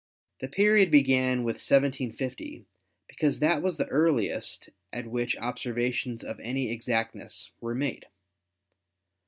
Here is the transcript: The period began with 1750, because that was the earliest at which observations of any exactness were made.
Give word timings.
The 0.39 0.47
period 0.47 0.89
began 0.89 1.43
with 1.43 1.57
1750, 1.57 2.65
because 3.07 3.37
that 3.37 3.61
was 3.61 3.77
the 3.77 3.85
earliest 3.89 4.69
at 4.91 5.05
which 5.05 5.37
observations 5.37 6.23
of 6.23 6.39
any 6.39 6.71
exactness 6.71 7.51
were 7.61 7.75
made. 7.75 8.07